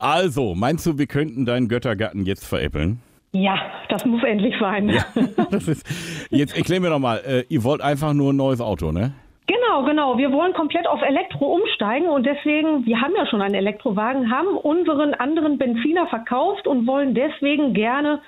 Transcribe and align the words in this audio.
Also, 0.00 0.54
meinst 0.54 0.86
du, 0.86 0.96
wir 0.96 1.06
könnten 1.06 1.44
deinen 1.44 1.68
Göttergatten 1.68 2.24
jetzt 2.24 2.46
veräppeln? 2.46 3.00
Ja, 3.32 3.54
das 3.90 4.06
muss 4.06 4.24
endlich 4.24 4.54
sein. 4.58 4.88
Ja, 4.88 5.04
das 5.50 5.68
ist, 5.68 5.86
jetzt 6.30 6.56
erklär 6.56 6.80
mir 6.80 6.88
doch 6.88 6.98
mal, 6.98 7.18
äh, 7.18 7.44
ihr 7.50 7.62
wollt 7.62 7.82
einfach 7.82 8.14
nur 8.14 8.32
ein 8.32 8.36
neues 8.36 8.62
Auto, 8.62 8.92
ne? 8.92 9.12
Genau, 9.46 9.84
genau. 9.84 10.16
Wir 10.16 10.32
wollen 10.32 10.54
komplett 10.54 10.86
auf 10.86 11.02
Elektro 11.02 11.54
umsteigen 11.54 12.08
und 12.08 12.24
deswegen, 12.24 12.86
wir 12.86 12.98
haben 12.98 13.12
ja 13.14 13.26
schon 13.26 13.42
einen 13.42 13.54
Elektrowagen, 13.54 14.30
haben 14.30 14.56
unseren 14.56 15.12
anderen 15.12 15.58
Benziner 15.58 16.06
verkauft 16.06 16.66
und 16.66 16.86
wollen 16.86 17.14
deswegen 17.14 17.74
gerne 17.74 18.22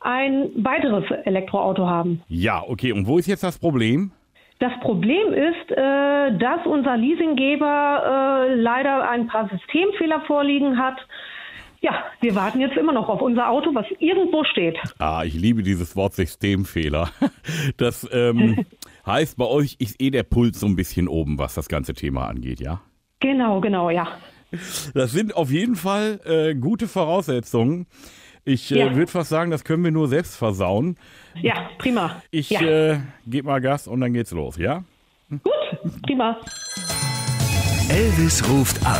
ein 0.00 0.50
weiteres 0.56 1.04
Elektroauto 1.24 1.86
haben. 1.86 2.22
Ja, 2.26 2.64
okay. 2.66 2.90
Und 2.90 3.06
wo 3.06 3.18
ist 3.18 3.26
jetzt 3.28 3.44
das 3.44 3.58
Problem? 3.58 4.10
Das 4.62 4.78
Problem 4.78 5.32
ist, 5.32 5.72
äh, 5.72 6.38
dass 6.38 6.64
unser 6.66 6.96
Leasinggeber 6.96 8.46
äh, 8.46 8.54
leider 8.54 9.10
ein 9.10 9.26
paar 9.26 9.48
Systemfehler 9.48 10.20
vorliegen 10.28 10.78
hat. 10.78 10.94
Ja, 11.80 12.04
wir 12.20 12.36
warten 12.36 12.60
jetzt 12.60 12.76
immer 12.76 12.92
noch 12.92 13.08
auf 13.08 13.20
unser 13.22 13.48
Auto, 13.48 13.74
was 13.74 13.86
irgendwo 13.98 14.44
steht. 14.44 14.78
Ah, 15.00 15.24
ich 15.24 15.34
liebe 15.34 15.64
dieses 15.64 15.96
Wort 15.96 16.14
Systemfehler. 16.14 17.10
Das 17.76 18.08
ähm, 18.12 18.64
heißt, 19.06 19.36
bei 19.36 19.46
euch 19.46 19.74
ist 19.80 20.00
eh 20.00 20.10
der 20.10 20.22
Puls 20.22 20.60
so 20.60 20.66
ein 20.66 20.76
bisschen 20.76 21.08
oben, 21.08 21.40
was 21.40 21.54
das 21.54 21.68
ganze 21.68 21.92
Thema 21.92 22.28
angeht, 22.28 22.60
ja? 22.60 22.82
Genau, 23.18 23.60
genau, 23.60 23.90
ja. 23.90 24.06
Das 24.94 25.10
sind 25.10 25.34
auf 25.34 25.50
jeden 25.50 25.74
Fall 25.74 26.20
äh, 26.24 26.54
gute 26.54 26.86
Voraussetzungen. 26.86 27.86
Ich 28.44 28.72
äh, 28.72 28.78
ja. 28.80 28.94
würde 28.96 29.06
fast 29.06 29.30
sagen, 29.30 29.52
das 29.52 29.62
können 29.62 29.84
wir 29.84 29.92
nur 29.92 30.08
selbst 30.08 30.36
versauen. 30.36 30.96
Ja, 31.40 31.70
prima. 31.78 32.20
Ich 32.32 32.50
ja. 32.50 32.60
äh, 32.60 32.98
gebe 33.24 33.46
mal 33.46 33.60
Gas 33.60 33.86
und 33.86 34.00
dann 34.00 34.12
geht's 34.12 34.32
los, 34.32 34.56
ja? 34.56 34.82
Gut, 35.30 36.02
prima. 36.02 36.36
Elvis 37.88 38.42
ruft 38.48 38.84
an. 38.84 38.98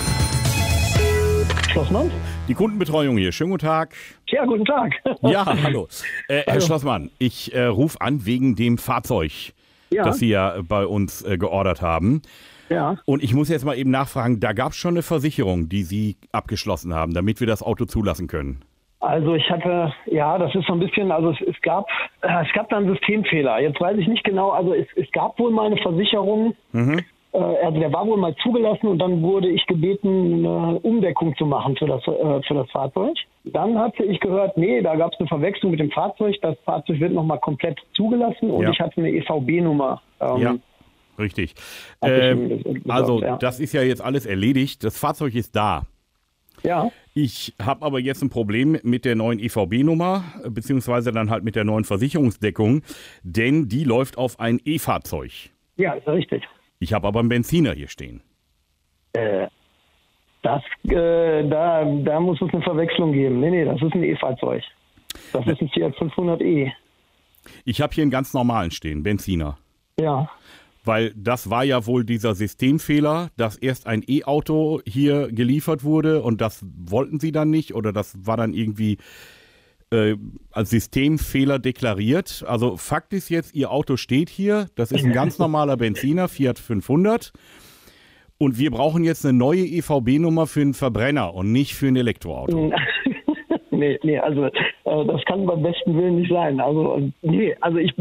Schlossmann? 1.73 2.09
Die 2.47 2.55
Kundenbetreuung 2.55 3.17
hier. 3.17 3.33
Schönen 3.33 3.51
guten 3.51 3.67
Tag. 3.67 3.97
Ja, 4.29 4.45
guten 4.45 4.65
Tag. 4.65 4.93
Ja, 5.23 5.45
hallo. 5.65 5.89
Äh, 6.29 6.43
Herr 6.47 6.61
Schlossmann, 6.61 7.11
ich 7.19 7.53
äh, 7.53 7.65
rufe 7.65 8.01
an 8.01 8.25
wegen 8.25 8.55
dem 8.55 8.79
Fahrzeug, 8.79 9.33
ja. 9.91 10.05
das 10.05 10.19
Sie 10.19 10.29
ja 10.29 10.63
bei 10.63 10.87
uns 10.87 11.23
äh, 11.23 11.37
geordert 11.37 11.83
haben. 11.83 12.23
Ja. 12.69 12.97
Und 13.07 13.25
ich 13.25 13.35
muss 13.35 13.49
jetzt 13.49 13.65
mal 13.65 13.77
eben 13.77 13.91
nachfragen, 13.91 14.39
da 14.39 14.53
gab 14.53 14.71
es 14.71 14.79
schon 14.79 14.95
eine 14.95 15.03
Versicherung, 15.03 15.69
die 15.69 15.83
Sie 15.83 16.17
abgeschlossen 16.31 16.95
haben, 16.95 17.13
damit 17.13 17.41
wir 17.41 17.49
das 17.49 17.61
Auto 17.61 17.87
zulassen 17.87 18.29
können. 18.29 18.63
Also 19.03 19.35
ich 19.35 19.51
hatte, 19.51 19.93
ja, 20.07 20.39
das 20.39 20.55
ist 20.55 20.67
so 20.67 20.75
ein 20.75 20.79
bisschen, 20.79 21.11
also 21.11 21.31
es, 21.31 21.41
es 21.41 21.61
gab, 21.63 21.89
äh, 22.21 22.45
es 22.47 22.53
gab 22.55 22.69
da 22.71 22.77
einen 22.77 22.89
Systemfehler. 22.89 23.61
Jetzt 23.61 23.81
weiß 23.81 23.99
ich 23.99 24.07
nicht 24.07 24.23
genau, 24.23 24.51
also 24.51 24.75
es, 24.75 24.87
es 24.95 25.11
gab 25.11 25.39
wohl 25.39 25.51
mal 25.51 25.67
eine 25.67 25.77
Versicherung, 25.77 26.55
mhm. 26.71 27.01
Äh, 27.33 27.39
also 27.39 27.81
der 27.81 27.93
war 27.93 28.07
wohl 28.07 28.19
mal 28.19 28.35
zugelassen 28.43 28.87
und 28.87 28.99
dann 28.99 29.23
wurde 29.23 29.49
ich 29.49 29.67
gebeten, 29.67 30.45
eine 30.47 30.79
Umdeckung 30.81 31.35
zu 31.37 31.47
machen 31.47 31.77
für 31.77 31.87
das, 31.87 32.07
äh, 32.07 32.43
für 32.47 32.55
das 32.55 32.71
Fahrzeug. 32.71 33.17
Dann 33.45 33.79
hatte 33.79 34.05
ich 34.05 34.21
gehört, 34.21 34.57
nee, 34.57 34.81
da 34.83 34.95
gab 34.95 35.13
es 35.13 35.19
eine 35.19 35.29
Verwechslung 35.29 35.73
mit 35.73 35.81
dem 35.81 35.91
Fahrzeug. 35.91 36.37
Das 36.43 36.57
Fahrzeug 36.65 37.01
wird 37.01 37.13
nochmal 37.13 37.41
komplett 37.41 37.79
zugelassen 37.95 38.51
und 38.51 38.63
ja. 38.63 38.71
ich 38.71 38.81
hatte 38.81 38.99
eine 38.99 39.11
EVB-Nummer. 39.11 40.01
Ähm, 40.21 40.37
ja. 40.39 40.55
Richtig. 41.19 41.55
Ähm, 42.03 42.83
also, 42.89 43.21
ja. 43.21 43.37
das 43.37 43.61
ist 43.61 43.73
ja 43.73 43.83
jetzt 43.83 44.03
alles 44.03 44.27
erledigt. 44.27 44.85
Das 44.85 44.99
Fahrzeug 44.99 45.35
ist 45.35 45.55
da. 45.57 45.83
Ja. 46.63 46.91
Ich 47.15 47.55
habe 47.63 47.85
aber 47.85 47.99
jetzt 47.99 48.23
ein 48.23 48.31
Problem 48.31 48.79
mit 48.83 49.05
der 49.05 49.17
neuen 49.17 49.39
EVB-Nummer, 49.39 50.25
beziehungsweise 50.49 51.13
dann 51.13 51.31
halt 51.31 51.45
mit 51.45 51.57
der 51.57 51.65
neuen 51.65 51.85
Versicherungsdeckung, 51.85 52.83
denn 53.23 53.69
die 53.69 53.85
läuft 53.85 54.17
auf 54.17 54.41
ein 54.41 54.61
E-Fahrzeug. 54.65 55.33
Ja, 55.77 55.93
ist 55.95 56.09
richtig. 56.09 56.45
Ich 56.79 56.93
habe 56.93 57.09
aber 57.09 57.21
einen 57.21 57.29
Benziner 57.29 57.73
hier 57.73 57.89
stehen. 57.89 58.23
Äh, 59.13 59.49
das, 60.43 60.63
äh, 60.85 61.49
da, 61.49 61.85
da 61.85 62.21
muss 62.21 62.41
es 62.41 62.53
eine 62.53 62.63
Verwechslung 62.63 63.13
geben. 63.13 63.41
Nee, 63.41 63.51
nee, 63.51 63.65
das 63.65 63.81
ist 63.81 63.95
ein 63.95 64.03
E-Fahrzeug. 64.03 64.63
Das 65.33 65.47
ist 65.47 65.61
ein 65.61 65.69
Fiat 65.69 65.95
500e. 65.97 66.73
Ich 67.65 67.81
habe 67.81 67.93
hier 67.93 68.03
einen 68.03 68.11
ganz 68.11 68.35
normalen 68.35 68.71
stehen, 68.71 69.03
Benziner. 69.03 69.59
Ja. 70.01 70.31
Weil 70.85 71.13
das 71.17 71.49
war 71.49 71.63
ja 71.63 71.87
wohl 71.87 72.05
dieser 72.05 72.35
Systemfehler, 72.35 73.31
dass 73.37 73.57
erst 73.57 73.87
ein 73.87 74.03
E-Auto 74.07 74.81
hier 74.85 75.29
geliefert 75.31 75.85
wurde 75.85 76.23
und 76.23 76.41
das 76.41 76.65
wollten 76.77 77.21
sie 77.21 77.31
dann 77.31 77.51
nicht 77.51 77.75
oder 77.75 77.93
das 77.93 78.27
war 78.27 78.37
dann 78.37 78.53
irgendwie 78.53 78.99
äh, 79.93 80.17
als 80.51 80.71
Systemfehler 80.71 81.59
deklariert. 81.59 82.45
Also 82.49 82.77
Fakt 82.77 83.13
ist 83.13 83.29
jetzt, 83.29 83.55
Ihr 83.55 83.71
Auto 83.71 83.97
steht 83.97 84.31
hier. 84.31 84.67
Das 84.75 84.91
ist 84.91 85.05
ein 85.05 85.13
ganz 85.21 85.39
normaler 85.39 85.77
Benziner, 85.77 86.29
Fiat 86.29 86.59
500. 86.59 87.33
Und 88.39 88.59
wir 88.59 88.73
brauchen 88.73 89.05
jetzt 89.05 89.25
eine 89.25 89.39
neue 89.39 89.61
EVB-Nummer 89.61 90.49
für 90.49 90.63
einen 90.63 90.75
Verbrenner 90.75 91.33
und 91.35 91.53
nicht 91.53 91.75
für 91.75 91.87
ein 91.87 91.97
Elektroauto. 91.97 92.73
nee, 93.71 94.01
nee, 94.03 94.19
also 94.19 94.47
äh, 94.47 94.51
das 94.85 95.25
kann 95.27 95.47
beim 95.47 95.63
besten 95.63 95.97
Willen 95.97 96.17
nicht 96.17 96.33
sein. 96.33 96.59
Also 96.59 97.13
nee, 97.21 97.55
also 97.61 97.79
ich 97.79 97.95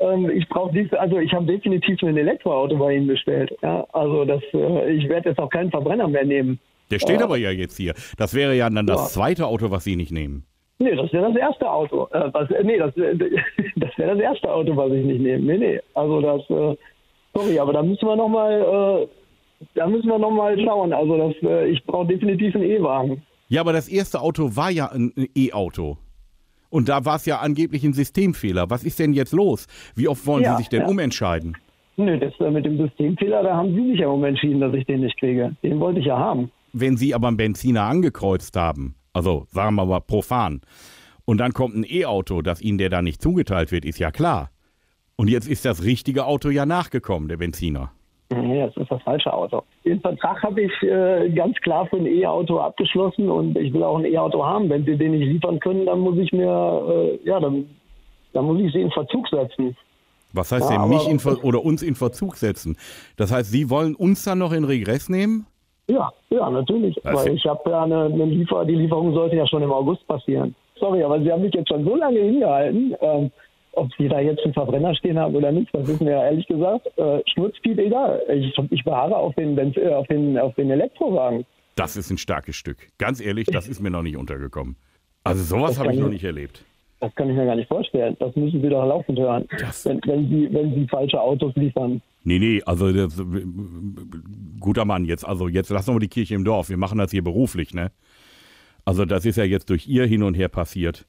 ähm, 0.00 0.30
ich 0.30 0.48
brauche 0.48 0.72
dies, 0.72 0.92
also 0.94 1.18
ich 1.18 1.32
habe 1.32 1.46
definitiv 1.46 2.02
ein 2.02 2.16
Elektroauto 2.16 2.76
bei 2.76 2.94
Ihnen 2.94 3.06
bestellt. 3.06 3.54
Ja, 3.62 3.86
also 3.92 4.24
das, 4.24 4.42
äh, 4.52 4.92
ich 4.92 5.08
werde 5.08 5.30
jetzt 5.30 5.38
auch 5.38 5.50
keinen 5.50 5.70
Verbrenner 5.70 6.08
mehr 6.08 6.24
nehmen. 6.24 6.58
Der 6.90 6.98
steht 6.98 7.20
äh, 7.20 7.22
aber 7.22 7.36
ja 7.36 7.50
jetzt 7.50 7.76
hier. 7.76 7.94
Das 8.16 8.34
wäre 8.34 8.54
ja 8.54 8.68
dann 8.68 8.86
das 8.86 9.00
ja. 9.00 9.06
zweite 9.06 9.46
Auto, 9.46 9.70
was 9.70 9.84
Sie 9.84 9.96
nicht 9.96 10.10
nehmen. 10.10 10.44
Nee, 10.78 10.96
das 10.96 11.12
wäre 11.12 11.30
das 11.30 11.36
erste 11.36 11.70
Auto. 11.70 12.08
Äh, 12.12 12.32
was, 12.32 12.50
äh, 12.50 12.64
nee, 12.64 12.78
das, 12.78 12.96
äh, 12.96 13.14
das 13.76 13.90
wäre 13.98 14.16
das 14.16 14.20
erste 14.20 14.52
Auto, 14.52 14.76
was 14.76 14.90
ich 14.92 15.04
nicht 15.04 15.20
nehme. 15.20 15.44
Nee, 15.44 15.58
nee. 15.58 15.80
Also 15.94 16.20
das, 16.20 16.40
äh, 16.48 16.76
sorry, 17.34 17.58
aber 17.58 17.74
da 17.74 17.82
müssen 17.82 18.08
wir 18.08 18.16
nochmal, 18.16 19.06
äh, 19.62 19.66
da 19.74 19.86
müssen 19.86 20.08
wir 20.08 20.18
noch 20.18 20.30
mal 20.30 20.58
schauen. 20.58 20.94
Also 20.94 21.18
das, 21.18 21.34
äh, 21.42 21.68
ich 21.68 21.84
brauche 21.84 22.06
definitiv 22.06 22.54
einen 22.54 22.64
E-Wagen. 22.64 23.22
Ja, 23.48 23.60
aber 23.60 23.74
das 23.74 23.88
erste 23.88 24.20
Auto 24.20 24.56
war 24.56 24.70
ja 24.70 24.86
ein 24.86 25.12
E-Auto. 25.34 25.98
Und 26.70 26.88
da 26.88 27.04
war 27.04 27.16
es 27.16 27.26
ja 27.26 27.40
angeblich 27.40 27.84
ein 27.84 27.92
Systemfehler. 27.92 28.70
Was 28.70 28.84
ist 28.84 28.98
denn 28.98 29.12
jetzt 29.12 29.32
los? 29.32 29.66
Wie 29.94 30.08
oft 30.08 30.24
wollen 30.26 30.44
ja, 30.44 30.52
Sie 30.52 30.62
sich 30.62 30.68
denn 30.68 30.82
ja. 30.82 30.88
umentscheiden? 30.88 31.56
Nö, 31.96 32.18
das 32.18 32.32
äh, 32.40 32.50
mit 32.50 32.64
dem 32.64 32.78
Systemfehler, 32.78 33.42
da 33.42 33.56
haben 33.56 33.74
Sie 33.74 33.90
sich 33.90 34.00
ja 34.00 34.08
umentschieden, 34.08 34.60
dass 34.60 34.72
ich 34.74 34.86
den 34.86 35.00
nicht 35.00 35.18
kriege. 35.18 35.54
Den 35.62 35.80
wollte 35.80 36.00
ich 36.00 36.06
ja 36.06 36.16
haben. 36.16 36.50
Wenn 36.72 36.96
Sie 36.96 37.14
aber 37.14 37.28
einen 37.28 37.36
Benziner 37.36 37.82
angekreuzt 37.82 38.56
haben, 38.56 38.94
also 39.12 39.46
sagen 39.50 39.74
wir 39.74 39.84
mal 39.84 40.00
profan. 40.00 40.60
Und 41.24 41.38
dann 41.38 41.52
kommt 41.52 41.74
ein 41.74 41.84
E-Auto, 41.84 42.42
dass 42.42 42.62
Ihnen 42.62 42.78
der 42.78 42.88
da 42.88 43.02
nicht 43.02 43.20
zugeteilt 43.20 43.72
wird, 43.72 43.84
ist 43.84 43.98
ja 43.98 44.10
klar. 44.10 44.50
Und 45.16 45.28
jetzt 45.28 45.48
ist 45.48 45.64
das 45.64 45.84
richtige 45.84 46.24
Auto 46.24 46.48
ja 46.48 46.64
nachgekommen, 46.64 47.28
der 47.28 47.36
Benziner. 47.36 47.92
Nee, 48.32 48.60
das 48.60 48.76
ist 48.76 48.90
das 48.90 49.02
falsche 49.02 49.32
Auto. 49.32 49.62
Den 49.84 50.00
Vertrag 50.00 50.40
habe 50.42 50.62
ich 50.62 50.82
äh, 50.82 51.28
ganz 51.30 51.56
klar 51.62 51.86
für 51.86 51.96
ein 51.96 52.06
E-Auto 52.06 52.58
abgeschlossen 52.60 53.28
und 53.28 53.58
ich 53.58 53.72
will 53.72 53.82
auch 53.82 53.98
ein 53.98 54.04
E-Auto 54.04 54.44
haben. 54.44 54.70
Wenn 54.70 54.84
Sie 54.84 54.96
den 54.96 55.12
nicht 55.12 55.26
liefern 55.26 55.58
können, 55.58 55.86
dann 55.86 55.98
muss 55.98 56.16
ich 56.16 56.32
mir, 56.32 57.18
äh, 57.24 57.28
ja, 57.28 57.40
dann, 57.40 57.68
dann 58.32 58.44
muss 58.44 58.60
ich 58.60 58.72
Sie 58.72 58.82
in 58.82 58.90
Verzug 58.92 59.26
setzen. 59.28 59.76
Was 60.32 60.52
heißt 60.52 60.70
ja, 60.70 60.78
denn 60.78 60.88
mich 60.88 61.08
in 61.08 61.18
Ver 61.18 61.42
oder 61.42 61.64
uns 61.64 61.82
in 61.82 61.96
Verzug 61.96 62.36
setzen? 62.36 62.76
Das 63.16 63.32
heißt, 63.32 63.50
Sie 63.50 63.68
wollen 63.68 63.96
uns 63.96 64.22
dann 64.22 64.38
noch 64.38 64.52
in 64.52 64.62
Regress 64.62 65.08
nehmen? 65.08 65.46
Ja, 65.88 66.12
ja, 66.28 66.48
natürlich. 66.48 66.94
Das 67.02 67.26
weil 67.26 67.34
ich 67.34 67.44
habe 67.46 67.68
ja 67.68 67.82
eine, 67.82 68.04
eine 68.04 68.26
Liefer, 68.26 68.64
die 68.64 68.76
Lieferung 68.76 69.12
sollte 69.12 69.34
ja 69.34 69.46
schon 69.48 69.62
im 69.62 69.72
August 69.72 70.06
passieren. 70.06 70.54
Sorry, 70.78 71.02
aber 71.02 71.20
Sie 71.20 71.32
haben 71.32 71.42
mich 71.42 71.52
jetzt 71.52 71.68
schon 71.68 71.84
so 71.84 71.96
lange 71.96 72.20
hingehalten. 72.20 72.94
Ähm, 73.00 73.30
ob 73.72 73.88
Sie 73.98 74.08
da 74.08 74.20
jetzt 74.20 74.44
einen 74.44 74.54
Verbrenner 74.54 74.94
stehen 74.94 75.18
haben 75.18 75.34
oder 75.34 75.52
nicht, 75.52 75.74
das 75.74 75.88
ist 75.88 76.00
mir 76.00 76.12
ja 76.12 76.24
ehrlich 76.24 76.46
gesagt 76.46 76.86
äh, 76.96 77.22
schnurzpiep 77.32 77.78
egal. 77.78 78.22
Ich, 78.28 78.56
ich 78.70 78.84
beharre 78.84 79.16
auf 79.16 79.34
den, 79.34 79.56
äh, 79.58 79.88
auf, 79.88 80.06
den, 80.08 80.38
auf 80.38 80.54
den 80.54 80.70
Elektrowagen. 80.70 81.44
Das 81.76 81.96
ist 81.96 82.10
ein 82.10 82.18
starkes 82.18 82.56
Stück. 82.56 82.88
Ganz 82.98 83.20
ehrlich, 83.20 83.46
das 83.46 83.68
ist 83.68 83.80
mir 83.80 83.90
noch 83.90 84.02
nicht 84.02 84.16
untergekommen. 84.16 84.76
Also 85.24 85.42
sowas 85.42 85.78
habe 85.78 85.92
ich 85.92 85.98
noch 85.98 86.08
nicht 86.08 86.24
erlebt. 86.24 86.64
Das 87.00 87.14
kann 87.14 87.30
ich 87.30 87.36
mir 87.36 87.46
gar 87.46 87.56
nicht 87.56 87.68
vorstellen. 87.68 88.14
Das 88.18 88.36
müssen 88.36 88.60
Sie 88.60 88.68
doch 88.68 88.86
laufend 88.86 89.18
hören, 89.18 89.48
wenn, 89.84 90.00
wenn, 90.04 90.28
Sie, 90.28 90.48
wenn 90.52 90.74
Sie 90.74 90.86
falsche 90.86 91.20
Autos 91.20 91.54
liefern. 91.56 92.02
Nee, 92.24 92.38
nee, 92.38 92.62
also 92.66 92.92
das, 92.92 93.22
guter 94.58 94.84
Mann, 94.84 95.06
jetzt, 95.06 95.26
also 95.26 95.48
jetzt 95.48 95.70
lassen 95.70 95.94
wir 95.94 96.00
die 96.00 96.08
Kirche 96.08 96.34
im 96.34 96.44
Dorf. 96.44 96.68
Wir 96.68 96.76
machen 96.76 96.98
das 96.98 97.10
hier 97.10 97.24
beruflich, 97.24 97.72
ne? 97.72 97.90
Also 98.84 99.06
das 99.06 99.24
ist 99.24 99.36
ja 99.36 99.44
jetzt 99.44 99.70
durch 99.70 99.86
ihr 99.88 100.04
hin 100.04 100.22
und 100.22 100.34
her 100.34 100.48
passiert. 100.48 101.06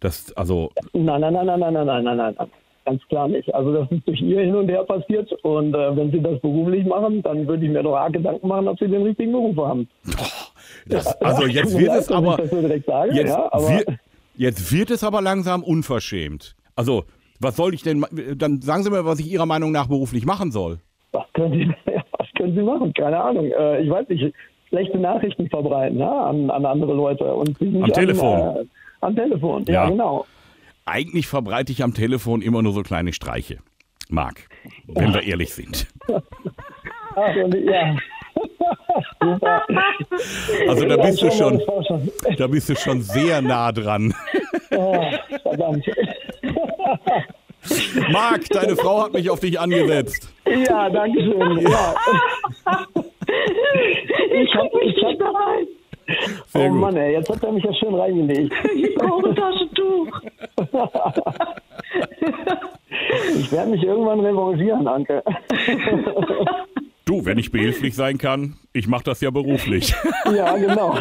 Das, 0.00 0.32
also. 0.32 0.70
Nein, 0.92 1.20
nein, 1.20 1.32
nein, 1.32 1.46
nein, 1.46 1.60
nein, 1.60 1.74
nein, 1.74 1.86
nein, 1.86 2.04
nein, 2.04 2.34
nein. 2.36 2.50
Ganz 2.86 3.02
klar 3.08 3.28
nicht. 3.28 3.54
Also 3.54 3.72
das 3.72 3.90
ist 3.92 4.08
durch 4.08 4.20
ihr 4.22 4.40
hin 4.40 4.54
und 4.54 4.68
her 4.68 4.84
passiert. 4.84 5.30
Und 5.44 5.74
äh, 5.74 5.96
wenn 5.96 6.10
Sie 6.10 6.20
das 6.20 6.40
beruflich 6.40 6.84
machen, 6.86 7.22
dann 7.22 7.46
würde 7.46 7.64
ich 7.66 7.70
mir 7.70 7.82
doch 7.82 7.96
auch 7.96 8.10
Gedanken 8.10 8.48
machen, 8.48 8.68
ob 8.68 8.78
Sie 8.78 8.88
den 8.88 9.02
richtigen 9.02 9.32
Beruf 9.32 9.56
haben. 9.58 9.88
Das, 10.86 11.04
ja, 11.04 11.26
also 11.26 11.46
jetzt 11.46 11.78
wird 11.78 11.90
es 11.90 12.10
aber. 12.10 12.40
Jetzt, 12.40 13.28
ja, 13.28 13.52
aber 13.52 13.68
wir, 13.68 13.84
jetzt 14.36 14.72
wird 14.72 14.90
es 14.90 15.04
aber 15.04 15.20
langsam 15.20 15.62
unverschämt. 15.62 16.56
Also, 16.74 17.04
was 17.38 17.56
soll 17.56 17.74
ich 17.74 17.82
denn, 17.82 18.04
dann 18.36 18.62
sagen 18.62 18.82
Sie 18.82 18.90
mir, 18.90 19.04
was 19.04 19.20
ich 19.20 19.30
Ihrer 19.30 19.46
Meinung 19.46 19.72
nach 19.72 19.86
beruflich 19.86 20.24
machen 20.24 20.50
soll. 20.50 20.78
Was 21.12 21.26
können 21.34 21.52
Sie, 21.52 21.92
was 22.18 22.28
können 22.36 22.54
Sie 22.54 22.62
machen? 22.62 22.94
Keine 22.94 23.20
Ahnung. 23.20 23.44
Äh, 23.50 23.82
ich 23.82 23.90
weiß 23.90 24.08
nicht, 24.08 24.34
schlechte 24.68 24.98
Nachrichten 24.98 25.48
verbreiten 25.50 25.98
ja, 25.98 26.26
an, 26.26 26.50
an 26.50 26.64
andere 26.64 26.94
Leute. 26.94 27.32
Und 27.34 27.60
am 27.60 27.92
Telefon. 27.92 28.40
An, 28.40 28.56
äh, 28.56 28.64
am 29.00 29.14
Telefon, 29.16 29.64
ja, 29.66 29.74
ja, 29.74 29.88
genau. 29.88 30.26
Eigentlich 30.84 31.26
verbreite 31.26 31.72
ich 31.72 31.82
am 31.82 31.94
Telefon 31.94 32.42
immer 32.42 32.62
nur 32.62 32.72
so 32.72 32.82
kleine 32.82 33.12
Streiche. 33.12 33.58
Marc, 34.08 34.48
wenn 34.86 35.14
wir 35.14 35.22
ehrlich 35.22 35.54
sind. 35.54 35.86
Also, 37.16 37.40
ja. 37.58 37.96
Also 40.68 40.84
da 40.86 40.96
bist 40.96 41.20
du 41.22 41.30
schon, 41.32 41.60
da 42.38 42.46
bist 42.46 42.68
du 42.68 42.76
schon 42.76 43.02
sehr 43.02 43.42
nah 43.42 43.72
dran. 43.72 44.14
Oh, 44.70 45.04
verdammt. 45.42 45.84
Marc, 48.10 48.48
deine 48.50 48.76
Frau 48.76 49.02
hat 49.04 49.12
mich 49.12 49.28
auf 49.28 49.40
dich 49.40 49.58
angesetzt. 49.58 50.32
Ja, 50.46 50.88
danke 50.88 51.20
schön. 51.20 51.58
Ja. 51.58 51.94
Ich 54.32 54.54
hab 54.54 54.72
mich 54.74 54.84
nicht 54.84 54.99
rein. 54.99 54.99
Sehr 56.52 56.66
oh 56.66 56.68
gut. 56.70 56.80
Mann, 56.80 56.96
ey, 56.96 57.12
jetzt 57.12 57.28
hat 57.30 57.42
er 57.44 57.52
mich 57.52 57.64
ja 57.64 57.72
schön 57.74 57.94
reingelegt. 57.94 58.52
Ich 58.74 58.94
brauche 58.96 59.28
ein 59.28 59.36
Taschentuch. 59.36 60.20
Ich 63.36 63.52
werde 63.52 63.70
mich 63.70 63.82
irgendwann 63.82 64.20
revanchieren, 64.20 64.86
Anke. 64.86 65.22
Du, 67.06 67.24
wenn 67.24 67.38
ich 67.38 67.50
behilflich 67.50 67.96
sein 67.96 68.18
kann, 68.18 68.54
ich 68.72 68.86
mache 68.86 69.02
das 69.02 69.20
ja 69.20 69.30
beruflich. 69.30 69.92
Ja, 70.32 70.56
genau. 70.56 70.96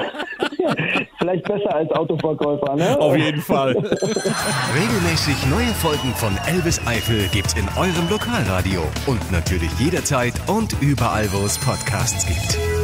Vielleicht 1.19 1.43
besser 1.43 1.75
als 1.75 1.91
Autoverkäufer, 1.91 2.75
ne? 2.75 2.99
Auf 2.99 3.15
jeden 3.15 3.41
Fall. 3.41 3.75
Regelmäßig 3.75 5.35
neue 5.51 5.71
Folgen 5.75 6.11
von 6.15 6.35
Elvis 6.47 6.81
Eifel 6.87 7.27
gibt's 7.31 7.53
in 7.53 7.67
eurem 7.77 8.09
Lokalradio 8.09 8.81
und 9.05 9.31
natürlich 9.31 9.69
jederzeit 9.79 10.33
und 10.47 10.75
überall, 10.81 11.31
wo 11.31 11.45
es 11.45 11.59
Podcasts 11.59 12.25
gibt. 12.25 12.78